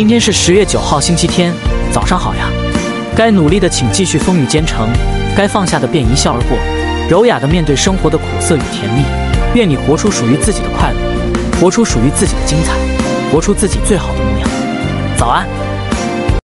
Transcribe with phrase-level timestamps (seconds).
[0.00, 1.52] 今天是十月九号星期天
[1.92, 2.50] 早上好呀。
[3.14, 4.88] 该努力的请继续风雨兼程
[5.36, 6.56] 该放下的便一笑而过
[7.06, 9.02] 柔雅的面对生活的苦涩与甜蜜。
[9.54, 12.72] 愿你活出属于自己的快乐活出属于自己的精彩
[13.30, 14.48] 活出自己最好的模样。
[15.18, 15.46] 早安。